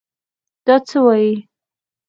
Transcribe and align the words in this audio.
دا 0.65 0.75
څه 0.87 0.97
وايې. 1.05 1.33